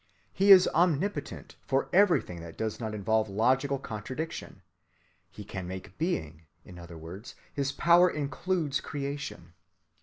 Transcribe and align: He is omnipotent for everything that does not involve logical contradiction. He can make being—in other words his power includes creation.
He 0.33 0.49
is 0.51 0.67
omnipotent 0.69 1.57
for 1.67 1.87
everything 1.93 2.41
that 2.41 2.57
does 2.57 2.79
not 2.79 2.95
involve 2.95 3.29
logical 3.29 3.77
contradiction. 3.77 4.63
He 5.29 5.43
can 5.43 5.67
make 5.67 5.95
being—in 5.99 6.79
other 6.79 6.97
words 6.97 7.35
his 7.53 7.71
power 7.71 8.09
includes 8.09 8.81
creation. 8.81 9.53